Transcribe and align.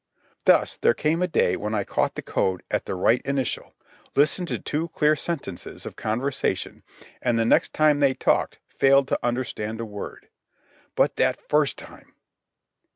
Thus, 0.45 0.77
there 0.77 0.95
came 0.95 1.21
a 1.21 1.27
day 1.27 1.55
when 1.55 1.75
I 1.75 1.83
caught 1.83 2.15
the 2.15 2.23
code 2.23 2.63
at 2.71 2.85
the 2.85 2.95
right 2.95 3.21
initial, 3.23 3.75
listened 4.15 4.47
to 4.47 4.57
two 4.57 4.87
clear 4.87 5.15
sentences 5.15 5.85
of 5.85 5.95
conversation, 5.95 6.81
and, 7.21 7.37
the 7.37 7.45
next 7.45 7.71
time 7.71 7.99
they 7.99 8.15
talked, 8.15 8.57
failed 8.67 9.07
to 9.09 9.19
understand 9.21 9.79
a 9.79 9.85
word. 9.85 10.29
But 10.95 11.17
that 11.17 11.47
first 11.47 11.77
time! 11.77 12.15